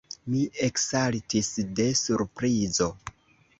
Mi 0.35 0.39
eksaltis 0.67 1.51
de 1.81 1.87
surprizo. 2.01 2.91